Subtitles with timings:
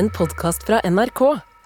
[0.00, 1.20] en podkast fra NRK.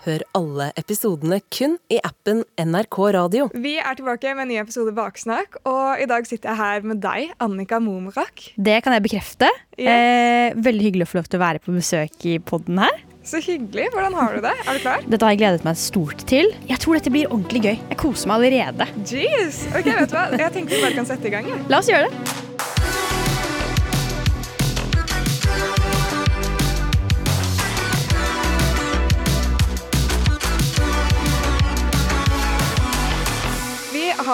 [0.04, 3.46] Hør alle episodene kun i appen NRK Radio.
[3.54, 6.98] Vi er tilbake med en ny episode Baksnakk, og i dag sitter jeg her med
[7.04, 8.48] deg, Annika Momrak.
[8.58, 9.48] Det kan jeg bekrefte.
[9.78, 13.04] Eh, veldig hyggelig å få lov til å være på besøk i podden her.
[13.24, 13.86] Så hyggelig.
[13.94, 14.56] Hvordan har du det?
[14.66, 15.06] Er du klar?
[15.14, 16.50] Dette har jeg gledet meg stort til.
[16.68, 17.76] Jeg tror dette blir ordentlig gøy.
[17.78, 18.90] Jeg koser meg allerede.
[19.06, 19.62] Jeez.
[19.70, 20.26] Ok, vet du hva?
[20.42, 21.48] Jeg tenker vi bare kan sette i gang.
[21.54, 21.62] Ja.
[21.70, 22.43] La oss gjøre det.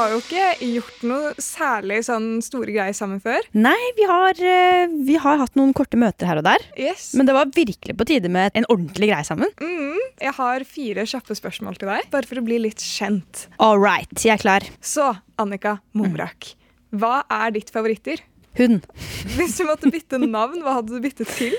[0.01, 3.45] Har jo ikke gjort noe særlig sånn store greier sammen før.
[3.57, 6.65] Nei, vi har, eh, vi har hatt noen korte møter her og der.
[6.79, 7.11] Yes.
[7.19, 9.53] Men det var virkelig på tide med en ordentlig greie sammen.
[9.61, 13.47] Mm, jeg har fire kjappe spørsmål til deg, bare for å bli litt kjent.
[13.59, 14.67] All right, jeg er klar.
[14.81, 16.55] Så, Annika Momrak,
[16.93, 18.25] hva er ditt favoritter?
[18.59, 18.87] Hund.
[19.37, 21.55] Hvis du måtte bytte navn, hva hadde du byttet til?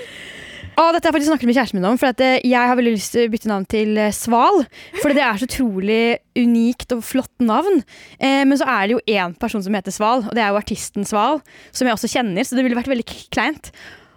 [0.82, 2.74] Å, dette har jeg faktisk snakket med kjæresten min om, for at eh, jeg har
[2.78, 4.62] veldig lyst til å bytte navn til eh, Sval.
[4.98, 5.98] For det er så utrolig
[6.38, 7.84] unikt og flott navn.
[8.18, 10.58] Eh, men så er det jo én person som heter Sval, og det er jo
[10.58, 11.38] artisten Sval,
[11.70, 13.70] som jeg også kjenner, så det ville vært veldig kleint.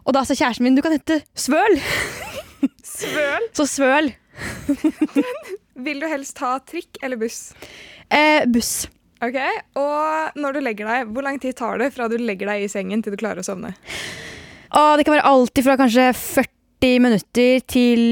[0.06, 1.78] Og da sa kjæresten min du kan hete Svøl.
[2.86, 3.46] Svøl.
[3.58, 4.10] Så Svøl.
[5.86, 7.52] Vil du helst ta trikk eller buss?
[8.10, 8.88] Eh, buss.
[9.26, 9.38] Ok,
[9.80, 12.72] Og når du legger deg, hvor lang tid tar det fra du legger deg i
[12.72, 13.76] sengen til du klarer å sovne?
[14.76, 16.55] Å, det kan være alltid fra kanskje 40
[17.04, 18.06] minutter til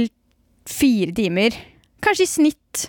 [0.69, 1.55] fire timer.
[2.03, 2.87] Kanskje i snitt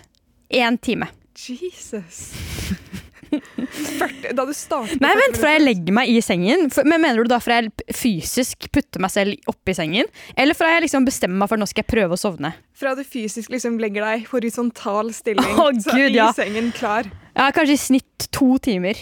[0.53, 1.09] én time.
[1.35, 2.31] Jesus.
[3.35, 6.69] 40, da du startet Nei, vent, fra jeg legger meg i sengen.
[6.73, 10.07] For, men Mener du da fra jeg fysisk putter meg selv oppi sengen?
[10.39, 12.53] Eller fra jeg liksom bestemmer meg for nå skal jeg prøve å sovne?
[12.77, 16.31] Fra du fysisk liksom legger deg i horisontal stilling, Å, så Gud, i ja.
[16.35, 17.09] sengen klar.
[17.35, 18.95] Ja, Kanskje i snitt to timer.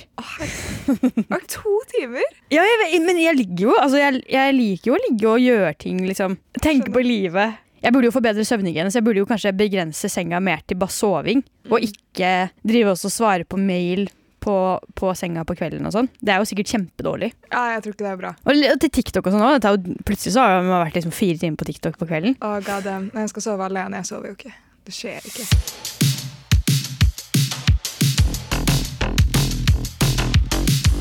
[1.54, 2.24] To timer?
[2.52, 5.44] Ja, jeg, vet- Men jeg ligger jo altså jeg, jeg liker jo å ligge og
[5.44, 6.38] gjøre ting, liksom.
[6.62, 7.60] Tenke på livet.
[7.84, 10.78] Jeg burde jo få bedre søvnhygiene, så jeg burde jo kanskje begrense senga mer til
[10.80, 11.42] bare soving.
[11.70, 14.06] Og ikke drive også og svare på mail
[14.44, 14.54] på,
[14.96, 16.08] på senga på kvelden og sånn.
[16.20, 17.30] Det er jo sikkert kjempedårlig.
[17.52, 18.32] Ja, jeg tror ikke det er bra.
[18.48, 19.90] Og li- og til TikTok og sånn òg.
[20.08, 22.38] Plutselig så har man vært liksom fire timer på TikTok på kvelden.
[22.40, 23.10] Å, god damn.
[23.14, 24.56] Når jeg skal sove alene, jeg sover jo ikke.
[24.88, 25.48] Det skjer ikke.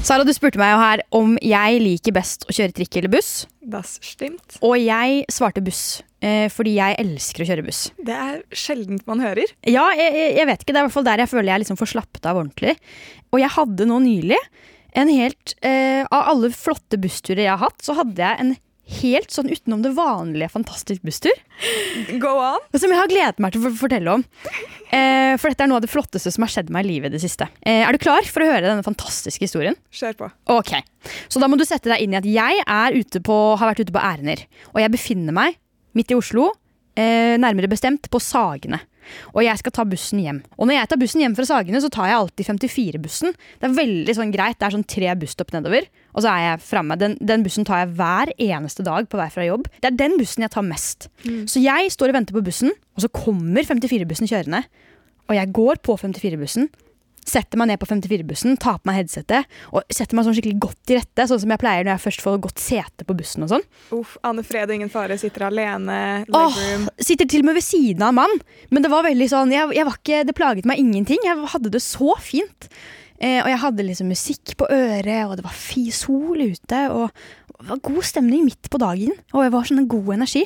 [0.02, 3.44] Sara, du spurte meg jo her om jeg liker best å kjøre trikk eller buss.
[3.62, 4.56] Das stimmt.
[4.66, 7.84] Og jeg svarte buss, eh, fordi jeg elsker å kjøre buss.
[8.02, 9.46] Det er sjeldent man hører.
[9.64, 11.60] Ja, jeg, jeg- jeg vet ikke, det er i hvert fall der jeg føler jeg
[11.62, 12.76] liksom får slappet av ordentlig.
[13.32, 14.40] Og jeg hadde nå nylig
[14.94, 18.56] en helt eh, Av alle flotte bussturer jeg har hatt, så hadde jeg en
[19.02, 21.36] helt sånn utenom det vanlige fantastisk busstur.
[22.20, 22.58] Go on.
[22.74, 24.24] Som jeg har gledet meg til å fortelle om.
[24.92, 27.16] Eh, for dette er noe av det flotteste som har skjedd meg i livet i
[27.16, 27.48] det siste.
[27.64, 29.78] Eh, er du klar for å høre denne fantastiske historien?
[29.94, 30.30] Kjør på.
[30.52, 30.74] Ok,
[31.32, 33.86] Så da må du sette deg inn i at jeg er ute på, har vært
[33.86, 34.44] ute på ærender.
[34.74, 35.56] Og jeg befinner meg
[35.98, 36.50] midt i Oslo,
[36.96, 38.80] eh, nærmere bestemt på Sagene.
[39.32, 40.42] Og jeg skal ta bussen hjem.
[40.58, 43.34] Og når jeg tar bussen hjem fra Sagene, så tar jeg alltid 54-bussen.
[43.60, 44.58] Det er veldig sånn greit.
[44.60, 46.98] Det er sånn tre busstopp nedover, og så er jeg framme.
[47.00, 49.68] Den, den bussen tar jeg hver eneste dag på vei fra jobb.
[49.80, 51.08] Det er den bussen jeg tar mest.
[51.50, 54.64] Så jeg står og venter på bussen, og så kommer 54-bussen kjørende.
[55.30, 56.68] Og jeg går på 54-bussen,
[57.28, 60.80] setter meg ned på 54-bussen, tar på meg headsetet og setter meg sånn skikkelig godt
[60.88, 63.46] til rette, sånn som jeg pleier når jeg først får godt sete på bussen.
[63.46, 63.66] og sånn.
[63.98, 66.00] Uff, Anne Fred og ingen fare sitter alene.
[66.28, 66.58] Åh,
[67.02, 68.40] sitter til og med ved siden av en mann.
[68.70, 71.22] Men det var veldig sånn, jeg, jeg var ikke, det plaget meg ingenting.
[71.26, 72.68] Jeg hadde det så fint.
[73.22, 76.80] Eh, og jeg hadde liksom musikk på øret, og det var fi sol ute.
[76.90, 77.06] Og
[77.62, 79.14] det var god stemning midt på dagen.
[79.32, 80.42] Og jeg var sånn en god energi.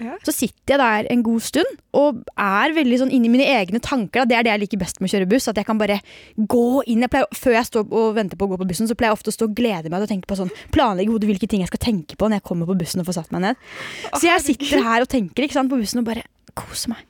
[0.00, 0.16] Ja.
[0.24, 4.22] Så sitter jeg der en god stund og er veldig sånn inni mine egne tanker.
[4.22, 4.28] Da.
[4.30, 5.48] Det er det jeg liker best med å kjøre buss.
[5.50, 5.98] At jeg kan bare
[6.38, 7.02] gå inn.
[7.04, 9.18] Jeg pleier, før jeg står og venter på å gå på bussen, så pleier jeg
[9.18, 11.72] ofte å stå og glede meg å tenke på sånn, planlegge hodet hvilke ting jeg
[11.72, 13.68] skal tenke på når jeg kommer på bussen og får satt meg ned.
[14.14, 16.26] Så jeg sitter her og tenker ikke sant, på bussen og bare
[16.58, 17.04] koser meg.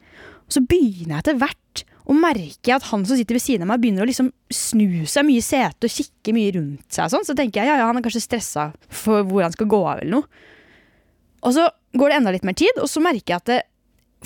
[0.48, 3.70] Og så begynner jeg etter hvert å merke at han som sitter ved siden av
[3.70, 7.12] meg, begynner å liksom snu seg mye i setet og kikke mye rundt seg.
[7.12, 7.26] Sånn.
[7.26, 10.00] Så tenker jeg ja, ja, han er kanskje stressa for hvor han skal gå av
[10.02, 10.48] eller noe.
[11.46, 13.60] Og så går det enda litt mer tid, og så merker jeg at det,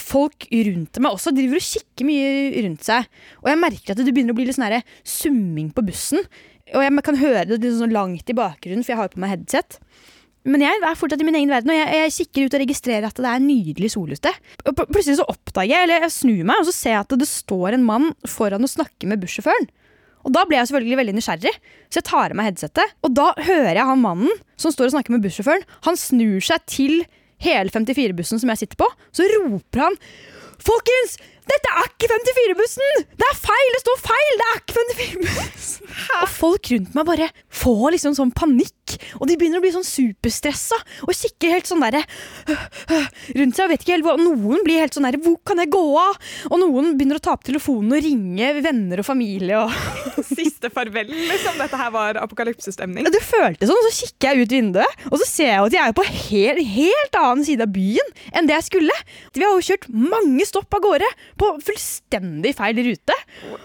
[0.00, 3.06] folk rundt meg også driver og kikker mye rundt seg.
[3.44, 6.24] Og jeg merker at det begynner å bli litt sånn summing på bussen.
[6.74, 9.22] Og jeg kan høre det litt sånn langt i bakgrunnen, for jeg har jo på
[9.22, 9.78] meg headset.
[10.44, 13.06] Men jeg er fortsatt i min egen verden, og jeg, jeg kikker ut og registrerer
[13.08, 14.32] at det er nydelig sol ute.
[14.66, 17.30] Og plutselig så oppdager jeg, eller jeg snur meg, og så ser jeg at det
[17.30, 19.70] står en mann foran og snakker med bussjåføren.
[20.24, 21.52] Og da ble jeg selvfølgelig veldig nysgjerrig,
[21.92, 22.96] så jeg tar av meg headsetet.
[23.04, 26.64] Og da hører jeg han mannen som står og snakker med bussjåføren, han snur seg
[26.68, 27.04] til
[27.42, 29.98] hele 54-bussen som jeg sitter på, så roper han
[30.64, 31.18] Folkens!
[31.44, 33.04] Dette er ikke 54-bussen!
[33.20, 33.72] Det er feil!
[33.74, 34.38] Det står feil!
[34.40, 35.90] Det er ikke 54-bussen!
[36.22, 38.96] Og folk rundt meg bare får liksom sånn panikk.
[39.18, 40.76] og de begynner å bli sånn superstressa
[41.06, 42.02] og kikker helt sånn derre
[43.34, 45.82] rundt seg og vet ikke helt Noen blir helt sånn derre Hvor kan jeg gå
[45.98, 46.18] av?
[46.50, 49.72] Og noen begynner å ta opp telefonen og ringe venner og familie og
[50.34, 51.56] Siste farvel, liksom.
[51.60, 53.06] Dette her var apokalypsestemning.
[53.12, 55.82] Det føltes sånn, og så kikker jeg ut vinduet, og så ser jeg at jeg
[55.90, 58.96] er på helt, helt annen side av byen enn det jeg skulle.
[59.34, 63.16] Vi har jo kjørt mange stopp av gårde på fullstendig feil rute.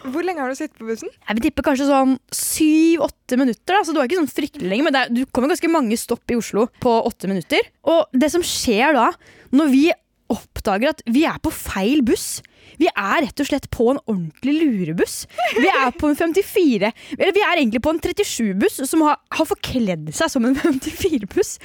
[0.09, 1.11] Hvor lenge har du sittet på bussen?
[1.11, 4.87] Jeg vil tippe kanskje sånn syv-åtte minutter, da, så du er ikke sånn fryktelig lenge,
[4.87, 7.71] men det er, du kommer ganske mange stopp i Oslo på åtte minutter.
[7.89, 9.09] Og det som skjer da,
[9.55, 9.83] når vi
[10.29, 12.39] oppdager at vi er på feil buss
[12.79, 15.15] vi er rett og slett på en ordentlig lurebuss.
[15.57, 19.47] Vi er på en 54 Eller vi er egentlig på en 37-buss som har, har,
[19.49, 21.55] forkledd seg som en 54-buss.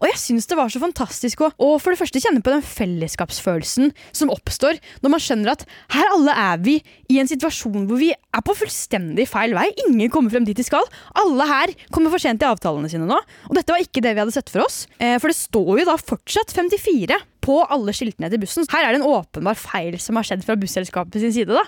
[0.00, 2.64] Og jeg syns det var så fantastisk å, å for det første kjenne på den
[2.66, 6.78] fellesskapsfølelsen som oppstår når man skjønner at her alle er vi
[7.12, 9.68] i en situasjon hvor vi er på fullstendig feil vei.
[9.88, 10.86] Ingen kommer frem dit de skal.
[11.18, 13.18] Alle her kommer for sent til avtalene sine nå.
[13.50, 14.84] Og dette var ikke det vi hadde sett for oss.
[14.98, 18.66] Eh, for det står jo da fortsatt 54 på alle skiltene til bussen.
[18.70, 21.52] Her er det en åpenbar feil som har skjedd fra busselskapet sin side.
[21.52, 21.64] da.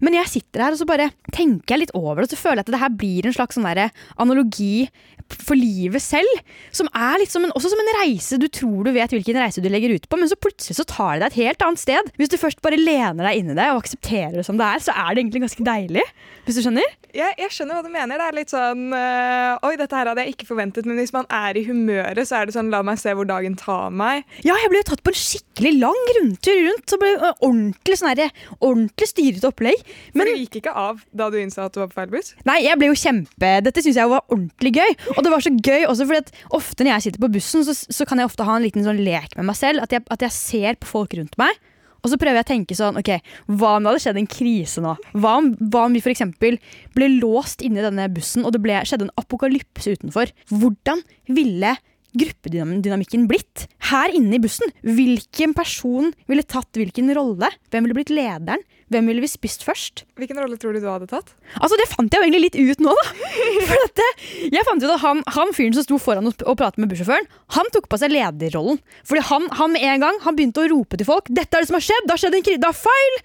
[0.00, 2.62] Men jeg sitter her og så bare tenker jeg litt over det, og så føler
[2.62, 4.88] jeg at det her blir en slags sånn analogi
[5.32, 6.40] for livet selv.
[6.74, 8.38] Som er litt som en, også som en reise.
[8.40, 11.16] Du tror du vet hvilken reise du legger ut på, men så plutselig så tar
[11.16, 12.12] det deg et helt annet sted.
[12.20, 14.84] Hvis du først bare lener deg inn i det og aksepterer det som det er,
[14.84, 16.04] så er det egentlig ganske deilig.
[16.44, 16.96] Hvis du skjønner?
[17.14, 18.18] Ja, jeg skjønner hva du mener.
[18.18, 21.28] Det er litt sånn øh, Oi, dette her hadde jeg ikke forventet, men hvis man
[21.32, 24.24] er i humøret, så er det sånn La meg se hvor dagen tar meg.
[24.42, 26.86] Ja, jeg ble jo tatt på en skikkelig lang rundtur rundt.
[26.90, 28.22] Så ble det ordentlig sånn
[28.60, 29.82] ordentlig styrete opplegg.
[30.14, 32.32] Men For du gikk ikke av da du innså at du var på feil buss?
[32.48, 34.96] Nei, jeg ble jo kjempe Dette syns jeg var ordentlig gøy.
[35.16, 37.74] Og det var så gøy også fordi at ofte når jeg sitter på bussen, så,
[37.74, 39.84] så kan jeg ofte ha en liten sånn lek med meg selv.
[39.84, 41.56] At jeg, at jeg ser på folk rundt meg.
[42.04, 43.10] Og så prøver jeg å tenke sånn, ok,
[43.48, 44.92] Hva om det hadde skjedd en krise nå?
[45.16, 46.26] Hva om, hva om vi f.eks.
[46.36, 50.34] ble låst inne i denne bussen, og det ble, skjedde en apokalypse utenfor?
[50.52, 51.00] Hvordan
[51.32, 51.72] ville
[52.18, 53.66] gruppedynamikken blitt?
[53.90, 57.50] Her inne i bussen, hvilken person ville tatt hvilken rolle?
[57.70, 58.62] Hvem ville blitt lederen?
[58.92, 60.04] Hvem ville vi spist først?
[60.20, 61.32] Hvilken rolle tror du du hadde tatt?
[61.60, 63.30] Altså, Det fant jeg jo egentlig litt ut nå, da.
[63.68, 64.08] For dette,
[64.52, 67.70] jeg fant ut at han, han fyren som sto foran og, pratet med bussjåføren, han
[67.74, 68.80] tok på seg lederrollen.
[69.08, 71.70] Fordi han, han med en gang han begynte å rope til folk 'Dette er det
[71.70, 72.04] som har skjedd!
[72.04, 73.18] Det har skjedd en er feil!'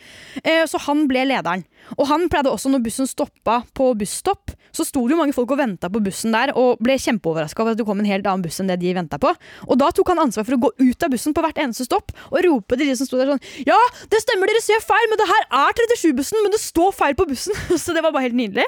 [0.43, 1.65] Eh, så han ble lederen.
[1.97, 5.49] Og han pleide også, når bussen stoppa på busstopp, så sto det jo mange folk
[5.53, 8.43] og venta på bussen der og ble kjempeoverraska over at det kom en helt annen
[8.45, 9.31] buss enn det de venta på.
[9.65, 12.13] Og da tok han ansvar for å gå ut av bussen på hvert eneste stopp
[12.29, 13.79] og rope til de som sto der sånn Ja,
[14.11, 17.27] det stemmer, dere ser feil, men det her er 37-bussen, men det står feil på
[17.29, 17.57] bussen.
[17.83, 18.67] så det var bare helt nydelig.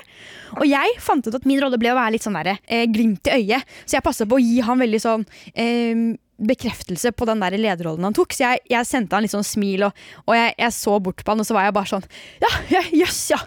[0.57, 3.29] Og jeg fant ut at min rolle ble å være litt sånn der, eh, glimt
[3.29, 6.03] i øyet, så jeg passa på å gi han veldig sånn eh,
[6.41, 8.35] bekreftelse på den der lederrollen han tok.
[8.35, 11.33] Så jeg, jeg sendte han litt sånn smil, og, og jeg, jeg, så bort på
[11.33, 12.07] han, og så var jeg bare sånn
[12.43, 13.41] Ja, jøss, yes, ja.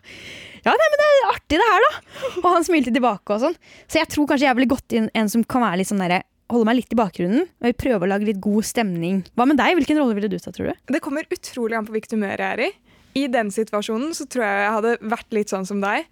[0.65, 2.21] Ja, nei, men det er artig det her, da.
[2.41, 3.57] Og han smilte tilbake og sånn.
[3.85, 6.23] Så jeg tror kanskje jeg ville gått inn en som kan være litt sånn derre
[6.53, 9.23] holde meg litt i bakgrunnen og prøve å lage litt god stemning.
[9.37, 9.77] Hva med deg?
[9.79, 10.83] Hvilken rolle ville du ta, tror du?
[10.93, 12.71] Det kommer utrolig an på hvilket humør jeg er i.
[13.15, 16.09] I den situasjonen så tror jeg jeg hadde vært litt sånn som deg.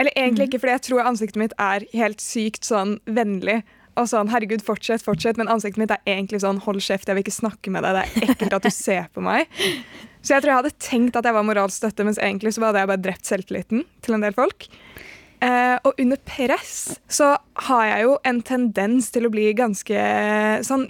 [0.00, 0.50] Eller egentlig mm.
[0.50, 3.62] ikke, fordi jeg tror ansiktet mitt er helt sykt sånn vennlig
[4.00, 7.24] og sånn 'herregud, fortsett, fortsett', men ansiktet mitt er egentlig sånn 'hold kjeft, jeg vil
[7.26, 9.48] ikke snakke med deg', det er ekkelt at du ser på meg.
[10.22, 12.78] Så jeg tror jeg hadde tenkt at jeg var moralsk støtte, mens egentlig så hadde
[12.78, 14.68] jeg bare drept selvtilliten til en del folk.
[15.42, 19.98] Eh, og under press så har jeg jo en tendens til å bli ganske
[20.62, 20.86] sånn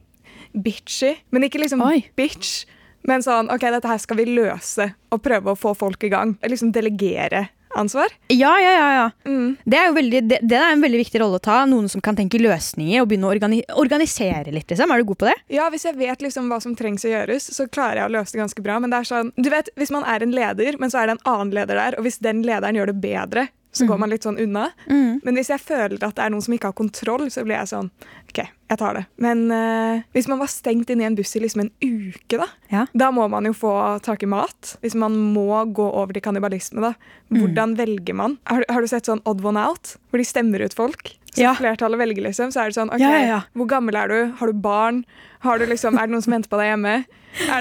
[0.53, 1.17] bitchy.
[1.33, 2.05] Men ikke liksom Oi.
[2.15, 2.67] bitch,
[3.09, 6.37] men sånn OK, dette her skal vi løse, og prøve å få folk i gang.
[6.47, 8.13] Liksom delegere ansvar?
[8.29, 8.95] Ja, ja, ja.
[8.95, 9.11] ja.
[9.31, 9.57] Mm.
[9.65, 11.63] Det, er veldig, det, det, er en veldig viktig rolle å ta.
[11.69, 14.69] Noen som kan tenke løsninger og begynne å organi organisere litt.
[14.71, 14.93] Liksom.
[14.93, 15.37] Er du god på det?
[15.53, 18.37] Ja, hvis jeg vet liksom hva som trengs å gjøres, så klarer jeg å løse
[18.37, 18.79] det ganske bra.
[18.83, 21.19] Men det er sånn, du vet, hvis man er en leder, men så er det
[21.19, 24.03] en annen leder der, og hvis den lederen gjør det bedre, så går mm.
[24.05, 24.67] man litt sånn unna.
[24.85, 25.21] Mm.
[25.25, 27.71] Men hvis jeg føler at det er noen som ikke har kontroll, så blir jeg
[27.71, 27.89] sånn
[28.29, 29.05] OK, jeg tar det.
[29.25, 32.49] Men uh, hvis man var stengt inne i en buss i liksom en uke, da,
[32.73, 32.85] ja.
[32.93, 33.73] da må man jo få
[34.05, 34.75] tak i mat.
[34.85, 36.93] Hvis man må gå over til kannibalisme, da.
[37.33, 37.81] Hvordan mm.
[37.81, 38.37] velger man?
[38.51, 41.15] Har, har, du sett sånn Odd One Out, hvor de stemmer ut folk?
[41.33, 41.55] Så ja.
[41.57, 42.53] flertallet velger, liksom.
[42.53, 44.19] Så er det sånn OK, ja, hvor gammel er du?
[44.37, 45.01] Har du barn?
[45.47, 46.99] Har du liksom, er det noen som venter på deg hjemme?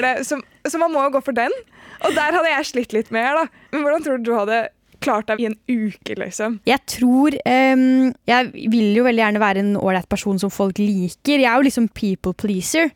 [0.04, 1.56] Det, så, så man må jo gå for den.
[2.04, 3.66] Og der hadde jeg slitt litt mer, da.
[3.72, 4.66] Men hvordan tror du du hadde
[5.04, 6.60] klart deg i en uke, liksom?
[6.70, 11.42] Jeg tror um, Jeg vil jo veldig gjerne være en ålreit person som folk liker.
[11.42, 12.94] Jeg er jo liksom people pleaser.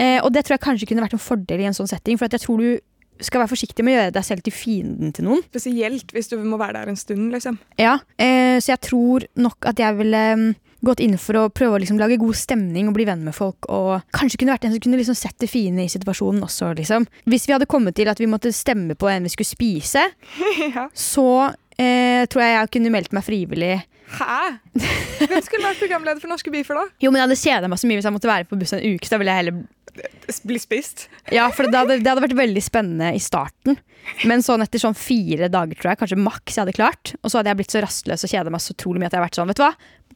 [0.00, 2.18] Uh, og det tror jeg kanskje kunne vært en fordel i en sånn setting.
[2.18, 5.28] For jeg tror du skal være forsiktig med å gjøre deg selv til fienden til
[5.28, 5.44] noen.
[5.46, 7.60] Spesielt hvis du må være der en stund, liksom.
[7.78, 10.48] Ja, uh, så jeg tror nok at jeg ville um,
[10.86, 13.68] gått inn for å prøve å liksom lage god stemning og bli venn med folk.
[13.72, 16.72] Og kanskje kunne vært en som kunne liksom sett det fine i situasjonen også.
[16.78, 17.08] Liksom.
[17.30, 20.06] Hvis vi hadde kommet til at vi måtte stemme på en vi skulle spise,
[20.76, 20.88] ja.
[20.92, 21.28] så
[21.78, 23.76] eh, tror jeg jeg kunne meldt meg frivillig.
[24.14, 24.58] Hæ?
[24.74, 26.84] Hvem skulle vært programleder for Norske Beefer, da?
[27.02, 28.94] Jo, men Jeg hadde kjeda meg så mye hvis jeg måtte være på bussen en
[28.94, 29.08] uke.
[29.08, 29.64] Så da ville jeg heller
[30.42, 31.06] Bli spist?
[31.30, 33.76] Ja, for det hadde, det hadde vært veldig spennende i starten.
[34.28, 37.12] Men sånn etter sånn fire dager, tror jeg, kanskje maks jeg hadde klart.
[37.22, 39.20] Og så hadde jeg blitt så rastløs og kjeda meg så utrolig mye at jeg
[39.20, 39.70] hadde vært sånn, vet du hva,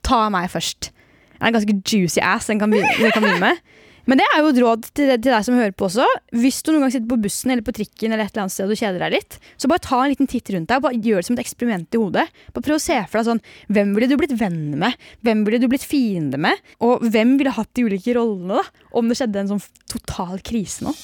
[0.08, 0.90] ta meg først.
[1.38, 3.60] Jeg er en ganske juicy ass den kan begynne, med.
[4.08, 6.06] Men det er jo et råd til, til deg som hører på også.
[6.32, 8.64] Hvis du noen gang sitter på bussen eller på trikken eller et eller annet sted
[8.64, 11.02] og du kjeder deg litt, så bare ta en liten titt rundt deg og bare
[11.04, 12.24] gjør det som et eksperiment i hodet.
[12.54, 13.44] Bare Prøv å se for deg sånn
[13.76, 14.96] Hvem ville du blitt venn med?
[15.28, 16.64] Hvem ville du blitt fiende med?
[16.80, 18.88] Og hvem ville hatt de ulike rollene, da?
[18.96, 20.96] Om det skjedde en sånn total krise nå.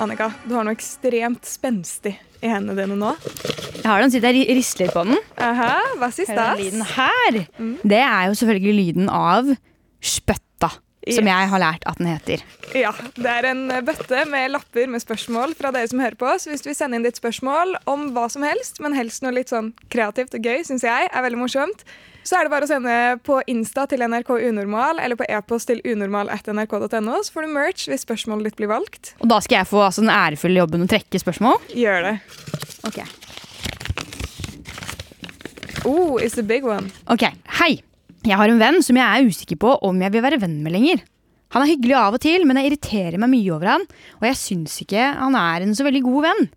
[0.00, 3.10] Annika, du har noe ekstremt spenstig i hendene dine nå.
[3.80, 5.18] Jeg har den, sitter jeg og risler på den.
[5.44, 7.74] Aha, hva sist du lyden her, her?
[7.84, 9.50] Det er jo selvfølgelig lyden av
[10.00, 10.70] spøtta,
[11.04, 12.44] som jeg har lært at den heter.
[12.76, 16.32] Ja, det er en bøtte med lapper med spørsmål fra dere som hører på.
[16.40, 19.36] Så hvis du vil sende inn ditt spørsmål om hva som helst, men helst noe
[19.36, 21.84] litt sånn kreativt og gøy, syns jeg er veldig morsomt,
[22.26, 22.96] så er det bare å sende
[23.26, 28.04] på Insta til NRK Unormal eller på e-post til unormal.nrk.no, så får du merch hvis
[28.06, 29.14] spørsmålet ditt blir valgt.
[29.20, 31.60] Og da skal jeg få altså, den ærefulle jobben å trekke spørsmål.
[31.76, 32.16] Gjør det.
[32.88, 33.00] Ok.
[35.88, 36.92] Oh, it's a big one.
[37.08, 37.24] Ok,
[37.60, 37.78] Hei.
[38.20, 40.74] Jeg har en venn som jeg er usikker på om jeg vil være venn med
[40.74, 41.00] lenger.
[41.54, 43.86] Han er hyggelig av og til, men jeg irriterer meg mye over han,
[44.20, 46.50] og jeg syns ikke han er en så veldig god venn.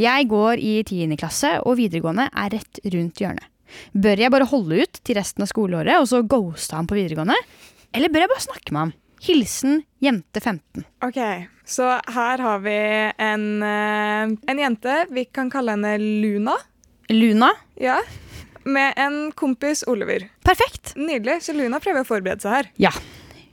[0.00, 1.14] Jeg går i 10.
[1.20, 3.49] klasse, og videregående er rett rundt hjørnet.
[3.92, 7.36] Bør jeg bare holde ut til resten av skoleåret og så ghoste han på videregående?
[7.94, 8.92] Eller bør jeg bare snakke med ham?
[9.20, 10.84] Hilsen jente 15.
[11.04, 11.18] Ok,
[11.68, 12.76] så her har vi
[13.20, 14.94] en, eh, en jente.
[15.12, 16.54] Vi kan kalle henne Luna.
[17.12, 17.50] Luna?
[17.76, 17.98] Ja.
[18.64, 20.28] Med en kompis Oliver.
[20.44, 20.94] Perfekt.
[20.96, 21.42] Nydelig.
[21.44, 22.70] Så Luna prøver å forberede seg her.
[22.80, 22.92] Ja.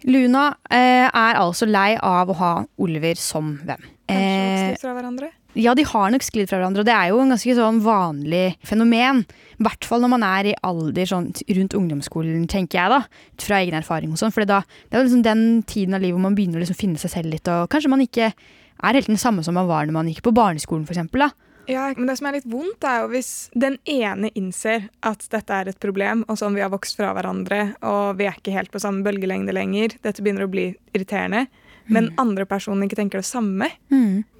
[0.07, 3.83] Luna eh, er altså lei av å ha Oliver som venn.
[4.07, 5.31] Kanskje Eh, fra hverandre.
[5.57, 8.55] Ja, de har nok sklidd fra hverandre, og det er jo en ganske sånn vanlig
[8.63, 9.23] fenomen.
[9.57, 12.99] I hvert fall når man er i alder sånn rundt ungdomsskolen, tenker jeg da.
[13.41, 14.33] Fra egen erfaring og sånn.
[14.35, 17.01] For da, det er liksom den tiden av livet hvor man begynner å liksom finne
[17.01, 19.95] seg selv litt, og kanskje man ikke er helt den samme som man var når
[19.95, 21.25] man gikk på barneskolen, for eksempel.
[21.67, 25.51] Ja, men det som er litt vondt, er jo hvis den ene innser at dette
[25.51, 28.71] er et problem, og sånn vi har vokst fra hverandre, og vi er ikke helt
[28.71, 31.47] på samme bølgelengde lenger, dette begynner å bli irriterende,
[31.91, 33.67] men andre personer ikke tenker det samme.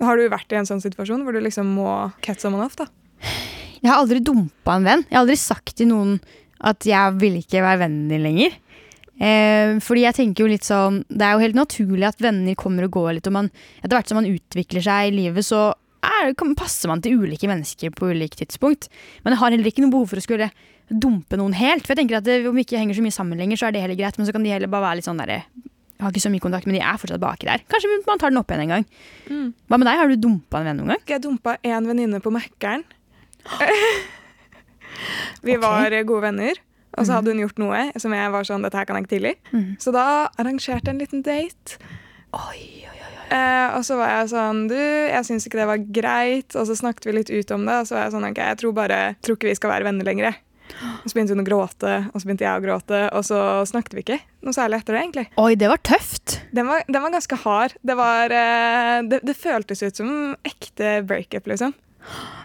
[0.03, 1.91] Har du vært i en sånn situasjon hvor du liksom må
[2.23, 2.87] catch someone off, da?
[3.81, 5.03] Jeg har aldri dumpa en venn.
[5.07, 6.17] Jeg har aldri sagt til noen
[6.67, 8.55] at jeg vil ikke være vennen din lenger.
[9.17, 12.85] Eh, fordi jeg tenker jo litt sånn Det er jo helt naturlig at venner kommer
[12.85, 13.47] og går litt, og man,
[13.81, 15.71] etter hvert som man utvikler seg i livet, så
[16.05, 18.91] er, passer man til ulike mennesker på ulike tidspunkt.
[19.23, 20.51] Men jeg har heller ikke noe behov for å skulle
[20.87, 21.83] dumpe noen helt.
[21.83, 23.75] For jeg tenker at det, Om vi ikke henger så mye sammen lenger, så er
[23.75, 24.17] det heller greit.
[24.17, 25.41] Men så kan de heller bare være litt sånn derre
[25.97, 27.63] har ikke så mye kontakt, men de er fortsatt baki der.
[27.71, 28.85] Kanskje man tar den opp igjen en gang.
[29.65, 29.97] Hva med deg?
[29.97, 31.03] Har du dumpa en venn noen gang?
[31.09, 32.85] Jeg dumpa en venninne på Mækkern.
[35.45, 35.61] Vi okay.
[35.61, 36.59] var eh, gode venner,
[36.97, 39.15] og så hadde hun gjort noe som jeg var sånn Dette her kan jeg ikke
[39.15, 39.33] tilgi.
[39.83, 40.05] Så da
[40.41, 41.77] arrangerte jeg en liten date.
[43.27, 46.55] Eh, og så var jeg sånn Du, jeg syns ikke det var greit.
[46.55, 48.59] Og så snakket vi litt ut om det, og så var jeg sånn Ok, jeg
[48.63, 50.31] tror bare tror ikke vi skal være venner lenger.
[50.31, 50.43] jeg».
[50.77, 53.39] Og så begynte hun å gråte, og så begynte jeg å gråte, og så
[53.69, 55.25] snakket vi ikke noe særlig etter det, egentlig.
[55.39, 56.37] Oi, det var tøft.
[56.51, 57.75] Den var, den var ganske hard.
[57.87, 60.11] Det, var, eh, det, det føltes ut som
[60.47, 61.71] ekte breakup, liksom.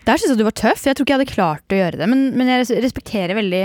[0.07, 0.85] Der syns jeg du var tøff.
[0.87, 2.09] Jeg tror ikke jeg hadde klart å gjøre det.
[2.11, 3.65] Men, men jeg respekterer veldig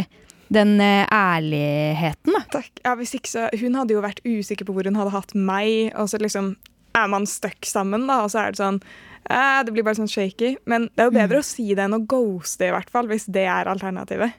[0.53, 2.35] den eh, ærligheten.
[2.35, 2.43] da.
[2.59, 2.71] Takk.
[2.85, 5.91] Ja, hvis ikke så, hun hadde jo vært usikker på hvor hun hadde hatt meg,
[5.97, 6.55] og så liksom
[6.97, 10.11] er man stuck sammen, da, og så er det sånn eh, Det blir bare sånn
[10.11, 10.55] shaky.
[10.69, 13.27] Men det er jo bedre å si det enn å ghoste, i hvert fall, hvis
[13.33, 14.37] det er alternativet.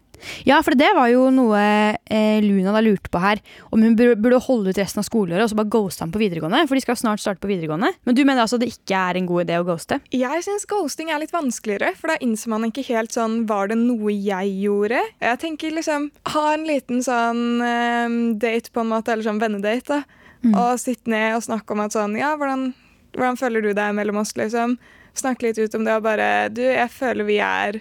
[0.48, 3.40] Ja, for det var jo noe eh, Luna da lurte på her.
[3.74, 6.64] Om hun burde, holde ut resten av skoleåret og så bare ghoste ham på videregående.
[6.68, 7.92] For de skal snart starte på videregående.
[8.08, 10.00] Men du mener altså det ikke er en god idé å ghoste?
[10.14, 13.78] Jeg syns ghosting er litt vanskeligere, for da innser man ikke helt sånn Var det
[13.80, 15.02] noe jeg gjorde?
[15.22, 20.00] Jeg tenker liksom Ha en liten sånn eh, date, på en måte, eller sånn vennedate,
[20.00, 20.18] da.
[20.54, 22.70] Og sitte ned og snakke om at sånn Ja, hvordan,
[23.16, 24.76] hvordan føler du deg mellom oss, liksom?
[25.18, 27.80] Snakke litt ut om det og bare Du, jeg føler vi er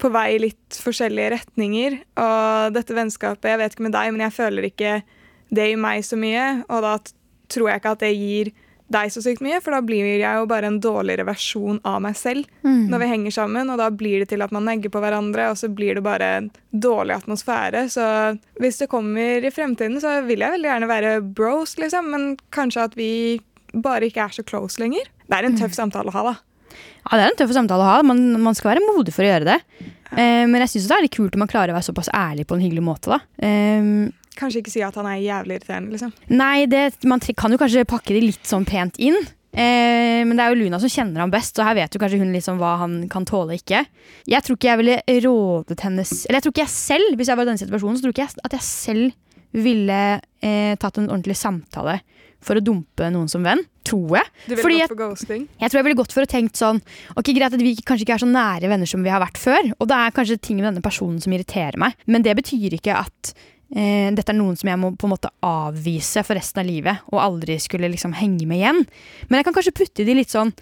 [0.00, 4.26] på vei i litt forskjellige retninger, og dette vennskapet Jeg vet ikke med deg, men
[4.26, 4.98] jeg føler ikke
[5.54, 6.98] det i meg så mye, og da
[7.52, 8.50] tror jeg ikke at det gir
[8.94, 12.18] deg så sykt mye, for da blir jeg jo bare en dårligere versjon av meg
[12.20, 15.48] selv når vi henger sammen, og da blir det til at man negger på hverandre,
[15.50, 17.86] og så blir det bare en dårlig atmosfære.
[17.90, 18.04] Så
[18.60, 22.88] hvis det kommer i fremtiden, så vil jeg veldig gjerne være bros, liksom, men kanskje
[22.90, 23.10] at vi
[23.74, 25.08] bare ikke er så close lenger.
[25.24, 26.34] Det er en tøff samtale å ha, da.
[27.04, 28.02] Ja, Det er en tøff samtale å ha.
[28.06, 29.58] Man, man skal være modig for å gjøre det.
[30.14, 32.46] Eh, men jeg syns det er litt kult om man klarer å være såpass ærlig
[32.48, 33.14] på en hyggelig måte.
[33.16, 33.20] da.
[33.44, 36.10] Eh, Kanskje ikke si at han er jævlig irriterende, liksom.
[36.34, 39.14] nei, det, man kan jo kanskje pakke det litt sånn pent inn.
[39.54, 42.18] Eh, men det er jo Luna som kjenner ham best, og her vet jo kanskje
[42.18, 43.84] hun liksom hva han kan tåle og ikke.
[44.26, 47.38] Jeg tror ikke jeg ville rådet hennes Eller jeg tror ikke jeg selv, hvis jeg
[47.38, 49.14] var i denne situasjonen, så tror ikke jeg at jeg selv
[49.54, 52.00] ville eh, tatt en ordentlig samtale
[52.44, 53.62] for å dumpe noen som venn.
[53.84, 54.30] Tror jeg.
[54.48, 55.42] Du ville gått for ghosting?
[55.60, 56.78] Jeg tror jeg ville gått for å tenkt sånn
[57.20, 59.74] Ok, greit at vi kanskje ikke er så nære venner som vi har vært før,
[59.76, 62.96] og det er kanskje ting med denne personen som irriterer meg, men det betyr ikke
[62.96, 63.34] at
[63.76, 67.04] eh, dette er noen som jeg må på en måte avvise for resten av livet,
[67.12, 68.80] og aldri skulle liksom henge med igjen.
[69.28, 70.54] Men jeg kan kanskje putte de litt sånn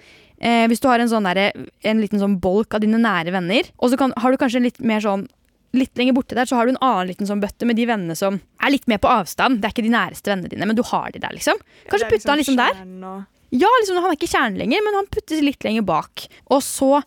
[0.43, 1.55] eh, Hvis du har en, sånn der,
[1.87, 4.67] en liten sånn bolk av dine nære venner, og så kan, har du kanskje en
[4.67, 5.29] litt mer sånn
[5.73, 8.17] Litt lenger borte der så har du en annen liten sånn bøtte med de vennene
[8.19, 9.61] som er litt mer på avstand.
[9.63, 11.57] Det er ikke de næreste vennene dine, men du har de der, liksom.
[11.89, 12.75] Kanskje putte han liksom der.
[13.09, 16.27] og- Ja, liksom, han er ikke kjernen lenger, men han puttes litt lenger bak.
[16.51, 17.03] Og så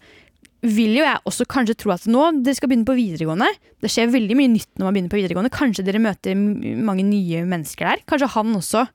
[0.65, 3.47] vil jo jeg også kanskje tro at nå dere skal begynne på videregående.
[3.81, 5.51] Det skjer veldig mye nytt når man begynner på videregående.
[5.53, 7.97] Kanskje dere møter mange nye mennesker der.
[8.09, 8.87] Kanskje han også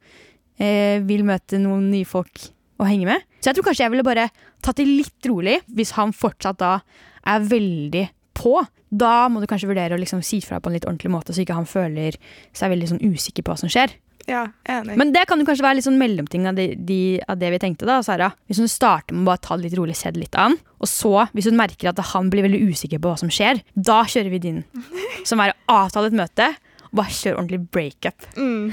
[0.58, 2.50] eh, vil møte noen nye folk
[2.80, 3.22] å henge med.
[3.40, 4.30] Så jeg tror kanskje jeg ville bare
[4.62, 6.80] tatt det litt rolig hvis han fortsatt da
[7.26, 8.56] er veldig på.
[8.90, 11.44] Da må du kanskje vurdere å liksom si fra på en litt ordentlig måte, så
[11.44, 12.18] ikke han føler
[12.56, 13.94] seg veldig sånn usikker på hva som skjer.
[14.28, 14.96] Ja, enig.
[15.00, 17.60] Men det kan jo kanskje være litt sånn mellomting av, de, de, av det vi
[17.62, 17.88] tenkte.
[17.88, 18.30] da, Sara.
[18.50, 20.58] Hvis hun starter med å bare ta det litt rolig, se det litt an.
[20.78, 24.02] Og så, hvis hun merker at han blir veldig usikker på hva som skjer, da
[24.04, 24.64] kjører vi din.
[25.28, 26.46] Som er å avtale et møte
[26.90, 28.24] og bare kjøre ordentlig breakup.
[28.34, 28.72] Mm.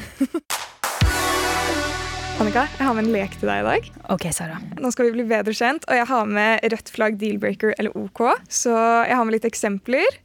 [2.37, 3.85] Annika, jeg har med en lek til deg i dag.
[4.13, 4.59] Ok, Sara.
[4.77, 8.21] Nå skal vi bli bedre kjent, og jeg har med rødt flagg, deal-breaker eller OK.
[8.45, 10.19] Så jeg har med litt eksempler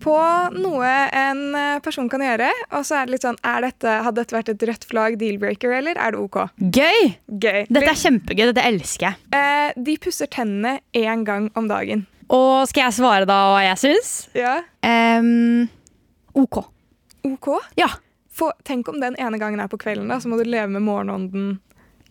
[0.00, 0.14] på
[0.54, 1.42] noe en
[1.84, 2.48] person kan gjøre.
[2.72, 5.76] Og så er det litt sånn, er dette, Hadde dette vært et rødt flagg, deal-breaker,
[5.82, 6.40] eller er det OK?
[6.56, 7.12] Gøy!
[7.36, 7.60] Gøy.
[7.68, 8.46] Dette er kjempegøy.
[8.48, 9.20] Dette elsker jeg.
[9.36, 12.06] Eh, de pusser tennene én gang om dagen.
[12.32, 14.16] Og skal jeg svare da hva jeg syns?
[14.36, 14.62] Ja.
[14.80, 15.68] Um,
[16.32, 16.62] OK.
[17.28, 17.52] OK?
[17.76, 17.92] Ja.
[18.38, 20.84] For, tenk om den ene gangen er på kvelden, da, så må du leve med
[20.86, 21.56] morgenånden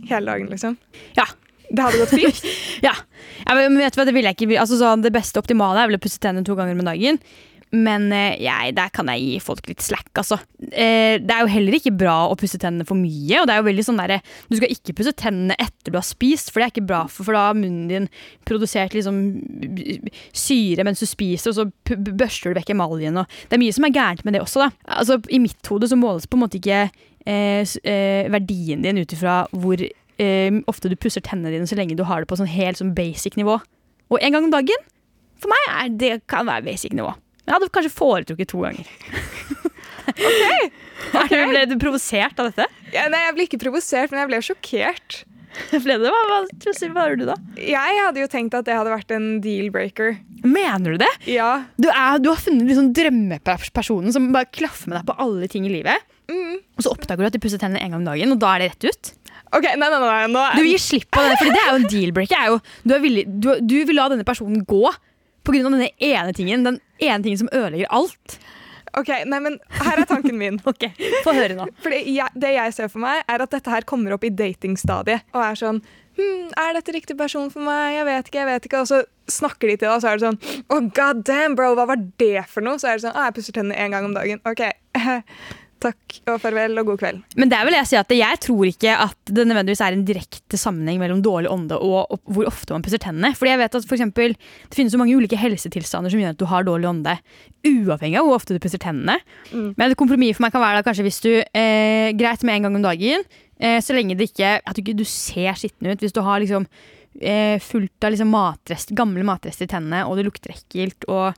[0.10, 0.78] hele dagen, liksom.
[1.18, 1.28] Ja.
[1.68, 2.46] Det hadde gått fint.
[2.86, 2.94] Ja.
[3.42, 4.60] ja men vet du hva, det vil jeg ikke.
[4.62, 7.18] Altså, sånn, det beste optimale er vel å pusse tennene to ganger om dagen.
[7.76, 10.38] Men eh, jeg, der kan jeg gi folk litt slack, altså.
[10.72, 13.42] Eh, det er jo heller ikke bra å pusse tennene for mye.
[13.42, 16.08] Og det er jo veldig sånn der, Du skal ikke pusse tennene etter du har
[16.08, 17.02] spist, for det er ikke bra.
[17.12, 18.08] For, for da har munnen din
[18.48, 19.20] produsert liksom
[20.32, 23.20] syre mens du spiser, og så børster du vekk emaljen.
[23.20, 24.64] Og det er mye som er gærent med det også.
[24.64, 24.96] da.
[25.02, 29.16] Altså, I mitt hode så måles på en måte ikke eh, eh, verdien din ut
[29.16, 32.52] ifra hvor eh, ofte du pusser tennene dine, så lenge du har det på sånn
[32.52, 33.60] helt sånn basic nivå.
[34.08, 34.92] Og en gang om dagen,
[35.38, 37.12] for meg er det kan være basic nivå.
[37.48, 38.90] Men jeg hadde kanskje foretrukket to ganger.
[41.16, 41.32] Ok.
[41.32, 42.68] Ble du provosert av dette?
[42.92, 45.22] Ja, nei, jeg ble ikke provosert, men jeg ble sjokkert.
[45.86, 46.10] Ble det?
[46.12, 46.42] Hva, hva,
[46.94, 47.36] hva, du da?
[47.58, 50.20] Jeg hadde jo tenkt at det hadde vært en deal-breaker.
[50.44, 51.10] Mener du det?
[51.32, 51.64] Ja.
[51.80, 55.66] Du, er, du har funnet liksom drømmepersonen som bare klaffer med deg på alle ting
[55.66, 56.04] i livet.
[56.30, 56.60] Mm.
[56.78, 58.66] Og så oppdager du at de pusser tennene en gang om dagen, og da er
[58.66, 59.14] det rett ut.
[59.56, 60.16] OK, nei, nei, nei.
[60.36, 60.48] nei.
[60.60, 62.38] Du gir slipp på det, for det er jo en deal-breaker.
[62.38, 62.96] er Du,
[63.48, 64.84] du, du vil la denne personen gå
[65.48, 65.64] pga.
[65.66, 66.68] denne ene tingen.
[66.68, 68.38] Den ene tingen som ødelegger alt.
[68.98, 70.58] Ok, nei, men Her er tanken min.
[70.72, 70.88] Ok,
[71.26, 71.68] Få høre nå.
[71.84, 75.28] Fordi jeg, Det jeg ser for meg, er at dette her kommer opp i datingstadiet.
[75.36, 75.82] Og er sånn
[76.18, 77.98] hm, Er dette riktig person for meg?
[77.98, 78.42] Jeg vet ikke.
[78.42, 80.82] jeg vet ikke Og så snakker de til deg, og så er det sånn Oh,
[80.96, 82.80] god damn, bro, hva var det for noe?
[82.82, 84.42] Så er det sånn ah, Jeg pusser tennene én gang om dagen.
[84.48, 84.64] OK.
[85.84, 87.20] Takk og farvel og god kveld.
[87.38, 90.58] Men der vil jeg si at jeg tror ikke at det nødvendigvis er en direkte
[90.58, 93.34] sammenheng mellom dårlig ånde og, hvor ofte man pusser tennene.
[93.38, 96.42] Fordi jeg vet at for eksempel, Det finnes så mange ulike helsetilstander som gjør at
[96.42, 97.14] du har dårlig ånde,
[97.68, 99.20] uavhengig av hvor ofte du pusser tennene.
[99.52, 99.74] Mm.
[99.78, 102.68] Men et kompromiss for meg kan være da kanskje hvis du eh, Greit med en
[102.68, 103.26] gang om dagen,
[103.62, 106.02] eh, så lenge det ikke at du ikke du ser skitten ut.
[106.02, 106.66] Hvis du har liksom
[107.22, 111.34] eh, fullt av liksom matrest, gamle matrester i tennene, og det lukter ekkelt, og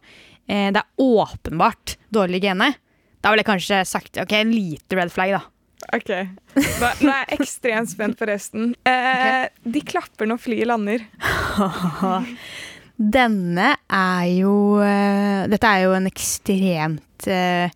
[0.47, 2.73] eh, det er åpenbart dårlig hygiene,
[3.19, 5.41] da ville jeg kanskje sagt ok, en lite red flag, da.
[5.95, 6.10] OK.
[6.79, 8.73] Da, nå er jeg ekstremt spent på resten.
[8.88, 11.05] Eh, De klapper når flyet lander.
[12.99, 14.53] Denne er jo
[14.84, 17.71] eh, Dette er jo en ekstremt uh,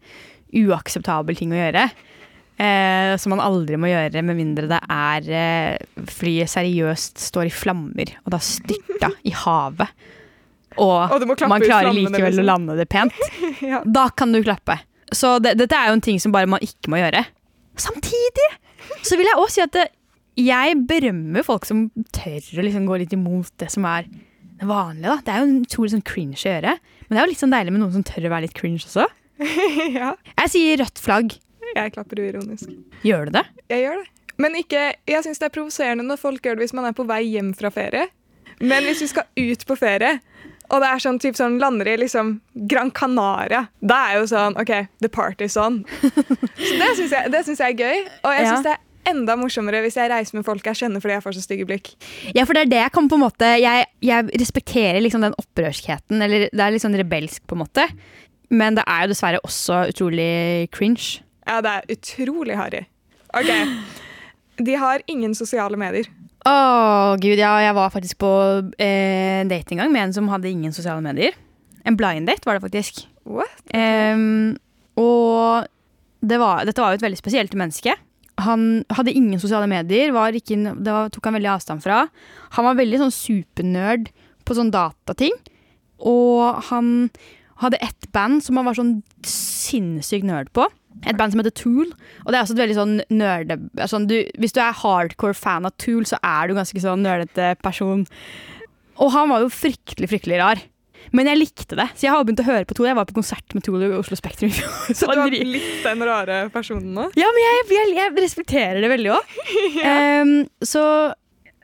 [0.54, 1.86] uakseptabel ting å gjøre.
[2.60, 7.54] Uh, som man aldri må gjøre med mindre det er uh, flyet seriøst står i
[7.56, 9.96] flammer og det har styrta i havet.
[10.74, 12.44] Og, Og man klarer likevel liksom.
[12.44, 13.18] å lande det pent.
[13.64, 13.80] Ja.
[13.86, 14.76] Da kan du klappe.
[15.12, 17.26] Så det, dette er jo en ting som bare man ikke må gjøre.
[17.80, 18.50] Samtidig
[19.04, 19.88] så vil jeg også si at det,
[20.40, 25.10] jeg berømmer folk som tør å liksom gå litt imot det som er det vanlige.
[25.10, 25.18] da.
[25.22, 26.74] Det er jo en utrolig sånn cringe å gjøre.
[27.06, 28.82] Men det er jo litt sånn deilig med noen som tør å være litt cringe
[28.82, 29.06] også.
[30.00, 30.14] ja.
[30.40, 31.38] Jeg sier rødt flagg.
[31.74, 32.74] Jeg klapper uironisk.
[33.06, 33.46] Gjør du det?
[33.74, 34.10] Jeg gjør det.
[34.42, 37.06] Men ikke, jeg syns det er provoserende når folk gjør det hvis man er på
[37.10, 38.08] vei hjem fra ferie.
[38.64, 40.18] Men hvis vi skal ut på ferie,
[40.70, 44.56] og det er sånn, typ sånn lander i liksom Gran Canaria, da er jo sånn
[44.60, 44.72] OK,
[45.04, 45.82] the party's on.
[46.68, 48.08] Så det syns jeg, det synes jeg er gøy.
[48.24, 48.50] Og jeg Ja.
[48.56, 51.36] syns det er enda morsommere hvis jeg reiser med folk jeg kjenner fordi jeg får
[51.36, 51.90] så stygge blikk.
[52.34, 55.36] Ja, for det er det jeg kan på en måte Jeg, jeg respekterer liksom den
[55.38, 57.90] opprørskheten, eller det er litt sånn rebelsk, på en måte.
[58.50, 61.20] Men det er jo dessverre også utrolig cringe.
[61.48, 62.86] Ja, det er utrolig harry.
[63.36, 63.50] Ok.
[64.64, 66.08] De har ingen sosiale medier.
[66.44, 67.54] Å, gud, ja.
[67.64, 68.32] Jeg var faktisk på
[68.82, 71.36] eh, en date en gang med en som hadde ingen sosiale medier.
[71.88, 73.06] En blind date var det faktisk.
[73.24, 73.62] What?
[73.76, 74.56] Em,
[75.00, 75.70] og
[76.24, 77.96] det var, dette var jo et veldig spesielt menneske.
[78.44, 82.06] Han hadde ingen sosiale medier, var ikke, det var, tok han veldig avstand fra.
[82.58, 84.12] Han var veldig sånn supernerd
[84.44, 85.36] på sånn datating.
[86.04, 87.10] Og han
[87.64, 90.68] hadde ett band som han var sånn sinnssykt nerd på.
[91.04, 91.94] Et band som heter Tool.
[92.24, 93.60] Og det er også et veldig sånn nerde...
[93.90, 97.54] Sånn, du, hvis du er hardcore fan av Tool, så er du ganske sånn nerdete
[97.64, 98.06] person.
[99.02, 100.62] Og han var jo fryktelig, fryktelig rar.
[101.12, 102.88] Men jeg likte det, så jeg har begynt å høre på Tool.
[102.88, 104.54] Jeg var på konsert med Tool i Oslo Spektrum.
[104.96, 107.10] Så du har blitt den rare personen nå?
[107.20, 109.36] ja, men jeg, jeg, jeg respekterer det veldig òg.
[110.74, 110.86] så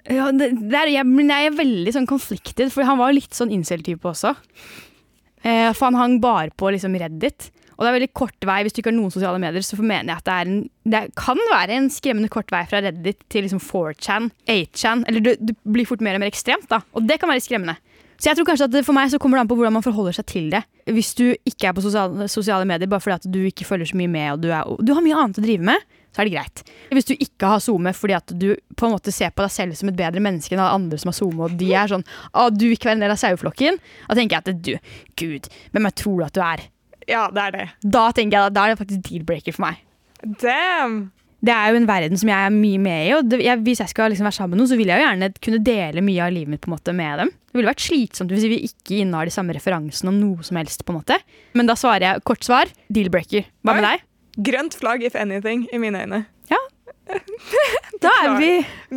[0.09, 3.53] ja, det, det er, jeg, jeg er veldig sånn conflicted, for han var litt sånn
[3.53, 4.33] incel-type også.
[5.43, 7.49] Eh, for han hang bare på liksom Reddit.
[7.79, 9.63] Og det er veldig kort vei hvis du ikke har noen sosiale medier.
[9.63, 10.57] Så mener jeg at det, en,
[10.91, 15.05] det kan være en skremmende kort vei fra Reddit til liksom 4chan, 8chan.
[15.07, 16.81] Eller du, du, blir fort mer og mer ekstremt, da.
[16.91, 17.77] Og det kan være skremmende.
[18.19, 20.17] Så jeg tror kanskje at For meg så kommer det an på hvordan man forholder
[20.17, 20.65] seg til det.
[20.91, 23.99] Hvis du ikke er på sosiale, sosiale medier bare fordi at du ikke følger så
[23.99, 26.33] mye med, og du, er, du har mye annet å drive med, så er det
[26.33, 26.63] greit.
[26.91, 29.77] Hvis du ikke har SoMe fordi at du på en måte ser på deg selv
[29.79, 32.65] som et bedre menneske enn andre som har SoMe, og de er sånn Å, du
[32.65, 33.79] vil ikke være en del av saueflokken.
[34.09, 36.65] Da tenker jeg at du, gud, hvem jeg tror du at du er?
[37.09, 37.67] Ja, det er det.
[37.83, 39.79] Da tenker jeg at da er det faktisk deal-breaker for meg.
[40.41, 40.99] Damn!
[41.39, 43.79] Det er jo en verden som jeg er mye med i, og det, jeg, hvis
[43.79, 46.25] jeg skal liksom være sammen med noen, så vil jeg jo gjerne kunne dele mye
[46.25, 47.31] av livet mitt på en måte med dem.
[47.31, 50.83] Det ville vært slitsomt hvis vi ikke innehar de samme referansene om noe som helst.
[50.83, 51.15] på en måte.
[51.55, 53.47] Men da svarer jeg kort svar deal-breaker.
[53.63, 54.03] Hva med deg?
[54.49, 56.25] Grønt flagg, if anything, i mine øyne.
[57.99, 58.49] Da er vi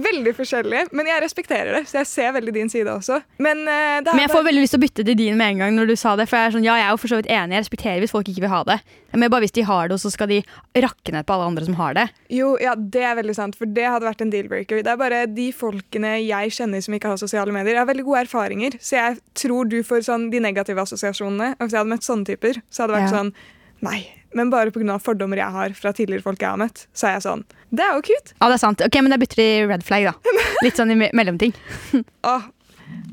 [0.02, 3.18] Veldig forskjellige, men jeg respekterer det, så jeg ser veldig din side også.
[3.42, 5.58] Men, eh, det Men jeg får veldig lyst til å bytte til din med en
[5.62, 6.28] gang når du sa det.
[6.30, 8.14] For jeg er sånn, ja, jeg er jo for så vidt enig, jeg respekterer hvis
[8.14, 8.78] folk ikke vil ha det.
[9.12, 10.40] Men bare hvis de har det, og så skal de
[10.80, 12.06] rakke ned på alle andre som har det.
[12.32, 14.80] Jo, ja, det er veldig sant, for det hadde vært en deal-breaker.
[14.82, 17.76] Det er bare de folkene jeg kjenner som ikke har sosiale medier.
[17.76, 21.52] Jeg har veldig gode erfaringer, så jeg tror du får sånn de negative assosiasjonene.
[21.58, 23.18] Og hvis jeg hadde møtt sånne typer, så hadde det vært Ja.
[23.20, 23.34] sånn
[23.82, 24.00] Nei.
[24.32, 24.94] Men bare pga.
[25.02, 27.42] fordommer jeg har fra tidligere folk jeg har møtt, så er jeg sånn
[27.74, 28.32] Det er jo cute.
[28.40, 28.80] Ja, det er sant.
[28.86, 30.14] Ok, Men da bytter de red flag, da.
[30.62, 31.52] Litt sånn i me- mellomting.
[32.32, 32.46] Åh,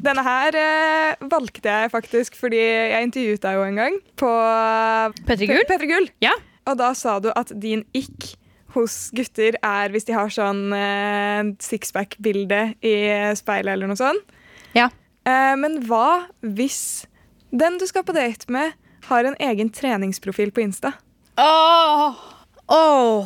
[0.04, 4.30] denne her eh, valgte jeg faktisk fordi jeg intervjuet deg jo en gang på
[5.28, 5.64] Petter Gull?
[5.68, 6.10] P- P3 Gull.
[6.24, 6.34] Ja.
[6.70, 8.34] Og da sa du at din ikk
[8.76, 12.96] hos gutter er hvis de har sånn eh, sixpack-bilde i
[13.40, 14.36] speilet eller noe sånt.
[14.78, 14.88] Ja.
[15.26, 17.08] Eh, men hva hvis
[17.50, 18.76] den du skal på date med,
[19.10, 20.94] har en egen treningsprofil på Insta?
[21.40, 22.20] Åh!
[22.70, 23.26] Oh.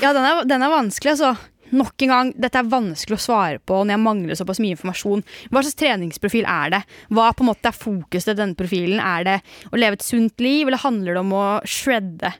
[0.00, 1.32] Ja, den er, den er vanskelig, altså.
[1.74, 5.24] Nok en gang, dette er vanskelig å svare på når jeg mangler såpass mye informasjon.
[5.50, 6.80] Hva slags treningsprofil er det?
[7.10, 9.00] Hva på en måte er fokuset til denne profilen?
[9.02, 9.36] Er det
[9.72, 12.30] å leve et sunt liv, eller handler det om å shredde?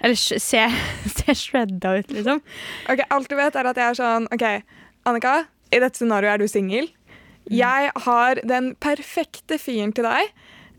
[0.00, 0.64] Eller sh- se,
[1.18, 2.40] se shredda ut, liksom.
[2.92, 4.46] Ok, Alt du vet, er at jeg er sånn OK,
[5.10, 5.34] Annika,
[5.74, 6.88] i dette scenarioet er du singel.
[7.52, 10.30] Jeg har den perfekte fyren til deg.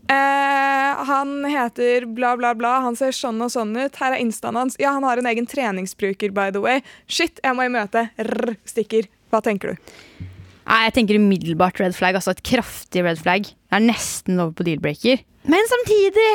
[0.06, 2.76] Eh, han heter bla, bla, bla.
[2.84, 3.98] Han ser sånn og sånn ut.
[3.98, 4.78] Her er instaen hans.
[4.82, 6.82] Ja, han har en egen treningsbruker, by the way.
[7.10, 8.06] Shit, jeg må i møte.
[8.22, 9.08] Rr, stikker.
[9.34, 10.26] Hva tenker du?
[10.66, 12.18] Nei, jeg tenker umiddelbart red flag.
[12.18, 13.46] Altså et kraftig red flag.
[13.46, 15.22] Det er nesten over på deal-breaker.
[15.46, 16.30] Men samtidig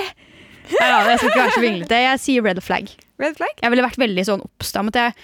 [0.71, 2.01] ja, Jeg skal ikke være så vinglete.
[2.05, 2.91] Jeg sier red flag.
[3.21, 3.55] Red flag?
[3.59, 4.99] Jeg ville vært veldig sånn oppstammet.
[4.99, 5.15] Jeg,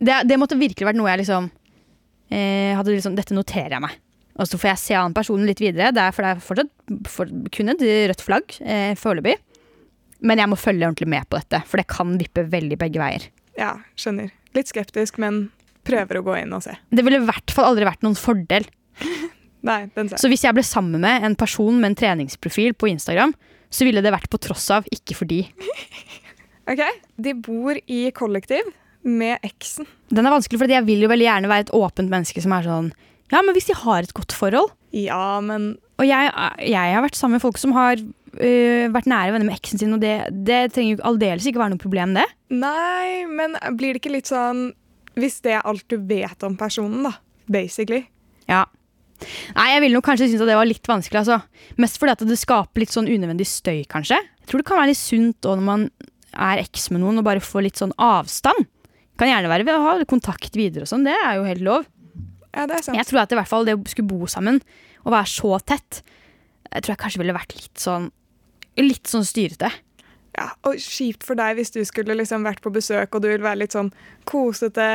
[0.00, 1.50] det, det måtte virkelig vært noe jeg liksom
[2.32, 3.98] eh, hadde liksom Dette noterer jeg meg.
[4.38, 5.90] Og så får jeg se an personen litt videre.
[5.94, 9.36] Det er, for det er fortsatt for, kun et rødt flagg eh, foreløpig.
[10.26, 13.26] Men jeg må følge ordentlig med på dette, for det kan vippe veldig begge veier.
[13.58, 14.30] Ja, skjønner.
[14.56, 15.48] Litt skeptisk, men
[15.86, 16.74] prøver å gå inn og se.
[16.92, 18.66] Det ville i hvert fall aldri vært noen fordel.
[19.68, 20.22] Nei, den ser jeg.
[20.22, 23.34] Så hvis jeg ble sammen med en person med en treningsprofil på Instagram,
[23.70, 25.44] så ville det vært på tross av, ikke fordi.
[26.70, 26.78] Ok,
[27.18, 28.68] De bor i kollektiv
[29.02, 29.88] med eksen.
[30.12, 32.68] Den er vanskelig, for jeg vil jo veldig gjerne være et åpent menneske som er
[32.68, 32.90] sånn
[33.30, 36.32] Ja, men hvis de har et godt forhold Ja, men Og jeg,
[36.66, 39.94] jeg har vært sammen med folk som har uh, vært nære venner med eksen sin,
[39.94, 40.16] og det,
[40.46, 42.26] det trenger jo aldeles ikke være noe problem, det.
[42.50, 44.70] Nei, men blir det ikke litt sånn
[45.18, 47.16] Hvis det er alt du vet om personen, da.
[47.50, 48.04] Basically.
[48.50, 48.64] Ja.
[49.56, 51.40] Nei, jeg ville nok kanskje synes at det var litt vanskelig, altså.
[51.82, 54.20] Mest fordi at det skaper litt sånn unødvendig støy, kanskje.
[54.20, 55.88] Jeg tror det kan være litt sunt òg når man
[56.30, 58.68] er eks med noen og bare får litt sånn avstand.
[59.20, 61.88] Kan gjerne være ved å ha kontakt videre og sånn, det er jo helt lov.
[62.54, 62.96] Ja, det er sant.
[62.98, 64.58] Jeg tror at i hvert fall det å skulle bo sammen
[65.04, 66.02] og være så tett,
[66.70, 68.10] jeg tror jeg kanskje ville vært litt sånn
[68.80, 69.68] Litt sånn styrete.
[70.38, 73.42] ja, og kjipt for deg hvis du skulle liksom vært på besøk og du vil
[73.42, 73.90] være litt sånn
[74.30, 74.86] kosete,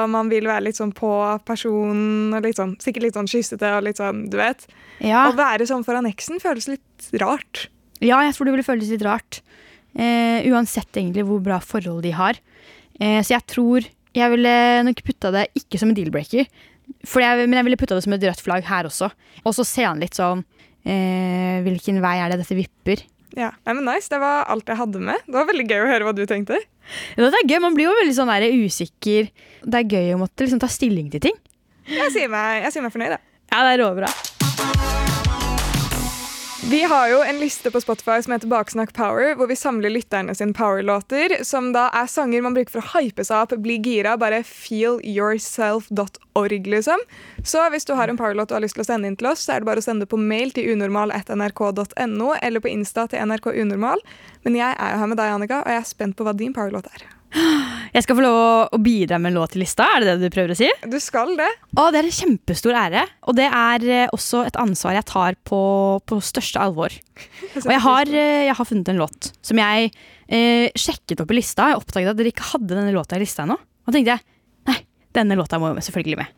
[0.00, 1.10] og man vil være litt sånn på
[1.44, 4.64] personen, og litt sånn, sikkert litt sånn kyssete og litt sånn, du vet.
[5.02, 5.26] Ja.
[5.28, 7.66] Å være sånn foran eksen føles litt rart.
[8.00, 9.42] Ja, jeg tror det ville føles litt rart.
[9.98, 12.38] Eh, uansett egentlig hvor bra forhold de har.
[13.00, 14.54] Eh, så jeg tror jeg ville
[14.86, 16.46] nok putta det ikke som en deal-breaker,
[17.24, 19.10] jeg, men jeg ville putta det som et rødt flagg her også.
[19.44, 20.44] Og så ser han litt sånn
[20.84, 23.02] eh, Hvilken vei er det dette vipper?
[23.34, 25.24] Ja, Nei, men nice, Det var alt jeg hadde med.
[25.26, 26.60] Det var veldig gøy å høre hva du tenkte.
[27.16, 29.32] Ja, det er gøy, Man blir jo veldig sånn der usikker.
[29.64, 31.40] Det er gøy å måtte liksom ta stilling til ting.
[31.90, 33.24] Jeg sier meg, jeg sier meg fornøyd, jeg.
[33.52, 34.08] Ja, det er råbra.
[36.70, 40.34] Vi har jo en liste på Spotify som heter Baksnakk Power, hvor vi samler lytterne
[40.34, 44.16] sine powerlåter, som da er sanger man bruker for å hype seg opp, bli gira,
[44.16, 46.96] bare feelyourself.org, liksom.
[47.44, 49.44] Så hvis du har en powerlåt du har lyst til å sende inn til oss,
[49.44, 53.20] så er det bare å sende det på mail til unormal.nrk.no, eller på Insta til
[53.28, 54.00] nrkunormal.
[54.48, 56.56] Men jeg er jo her med deg, Annika, og jeg er spent på hva din
[56.56, 57.04] powerlåt er.
[57.94, 58.36] Jeg skal få lov
[58.74, 60.66] å bidra med en låt til lista, er det det du prøver å si?
[60.90, 61.46] Du skal det.
[61.78, 65.38] Å, det er en kjempestor ære, og det er eh, også et ansvar jeg tar
[65.46, 65.60] på,
[66.02, 66.90] på største alvor.
[67.62, 69.92] Og jeg har, eh, jeg har funnet en låt som jeg
[70.26, 71.70] eh, sjekket opp i lista.
[71.70, 73.60] Jeg oppdaget at dere ikke hadde denne låta i lista ennå.
[73.62, 74.78] Og da tenkte jeg nei,
[75.14, 76.34] denne låta må jo selvfølgelig med.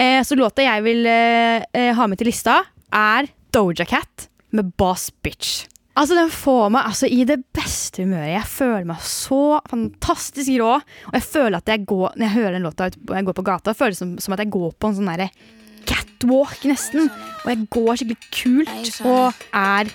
[0.00, 4.72] Eh, så låta jeg vil eh, eh, ha med til lista, er Doja Cat med
[4.80, 5.66] Boss Bitch.
[5.96, 8.34] Altså Den får meg altså, i det beste humøret.
[8.34, 10.74] Jeg føler meg så fantastisk rå.
[11.08, 13.46] Og jeg føler at jeg går, når jeg hører den låta og jeg går på
[13.46, 15.30] gata, føles det som, som at jeg går på en sånn derre
[15.86, 17.08] catwalk, nesten.
[17.44, 19.94] Og jeg går skikkelig kult og er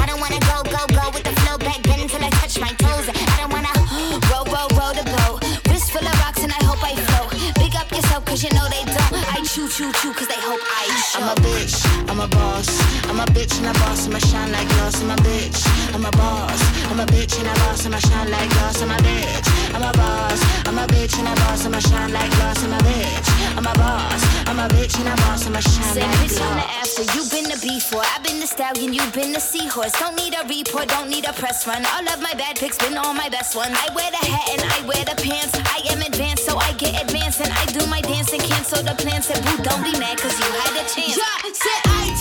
[12.21, 12.90] bitch, I'm a boss.
[13.21, 14.99] I'm a bitch and a boss, I'ma shine like glass.
[14.99, 16.59] I'm a bitch, I'm a boss.
[16.89, 18.81] I'm a bitch and a boss, I'ma shine like glass.
[18.81, 20.41] I'm a bitch, I'm a boss.
[20.65, 22.63] I'm a bitch and a boss, I'ma shine like glass.
[22.65, 24.21] I'm a bitch, I'm a boss.
[24.49, 27.21] I'm a bitch and a boss, I'ma shine Said like bitch on the after, you
[27.29, 28.01] been the before.
[28.01, 29.93] I've been the stallion, you've been the seahorse.
[29.99, 31.85] Don't need a report, don't need a press run.
[31.93, 33.77] All of my bad pics been all my best ones.
[33.77, 35.53] I wear the hat and I wear the pants.
[35.61, 37.39] I am advanced, so I get advanced.
[37.39, 39.27] And I do my dance and cancel the plans.
[39.29, 41.13] Said, boo, don't be mad, cause you had a chance.
[41.13, 42.20] Yeah, said it I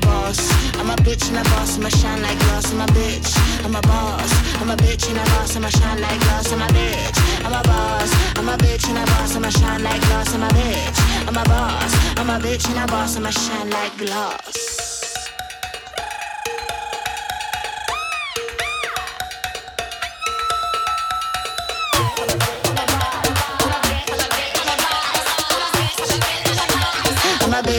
[0.00, 0.38] boss.
[0.78, 2.72] I'm a bitch and a boss, I'ma shine like glass.
[2.72, 3.30] I'm a bitch,
[3.64, 4.32] I'm a boss.
[4.60, 6.52] I'm a bitch and a boss, I'ma shine like glass.
[6.52, 8.10] I'm a bitch, I'm a boss.
[8.36, 10.34] I'm a bitch and a boss, I'ma shine like glass.
[10.34, 11.92] I'm a bitch, I'm a boss.
[12.18, 14.69] I'm a bitch and a boss, I'ma shine like glass.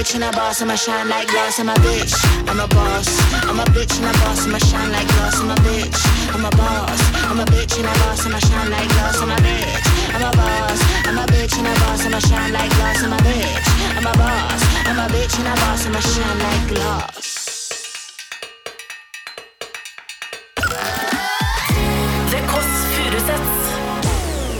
[0.02, 1.60] Bitch and a boss, I'ma shine like glass.
[1.60, 2.14] I'm a bitch,
[2.50, 3.08] I'm a boss.
[3.46, 5.40] I'm a bitch and a boss, I'ma shine like glass.
[5.40, 6.00] I'm a bitch,
[6.34, 7.02] I'm a boss.
[7.30, 9.22] I'm a bitch and a boss, I'ma shine like glass.
[9.22, 9.86] I'm a bitch,
[10.16, 10.80] I'm a boss.
[11.06, 13.04] I'm a bitch and a boss, I'ma shine like glass.
[13.04, 14.62] I'm a bitch, I'm a boss.
[14.90, 17.21] I'm a bitch and a boss, I'ma shine like glass.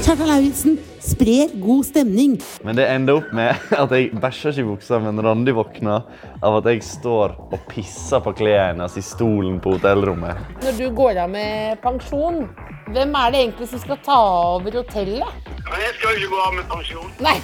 [0.02, 2.32] Kjartan Lauritzen sprer god stemning.
[2.66, 6.02] Men det ender opp med at jeg bæsjer ikke i buksa, men Randi våkner
[6.42, 10.42] av at jeg står og pisser på klærne hennes i stolen på hotellrommet.
[10.66, 12.48] Når du går av med pensjon,
[12.90, 14.18] hvem er det egentlig som skal ta
[14.56, 15.30] over hotellet?
[15.70, 17.10] Men jeg skal jo ikke gå av med pensjon.
[17.22, 17.38] Nei.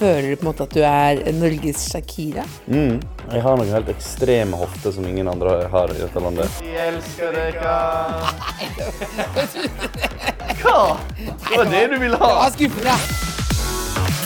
[0.00, 2.44] Føler du på en måte at du er Norges Shakira?
[2.64, 2.96] Mm.
[3.28, 6.48] Jeg har noen helt ekstreme hofter som ingen andre har i dette landet.
[6.64, 7.76] Vi elsker dere.
[10.62, 10.98] Hva?
[11.48, 12.30] Det var det du ville ha?
[12.44, 12.94] Ja, skuffende.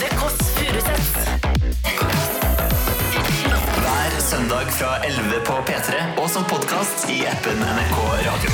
[0.00, 1.12] The Kåss Furuseths.
[3.82, 8.50] Hver søndag fra 11 på P3 og som podkast i appen NRK Radio.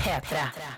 [0.00, 0.75] P3.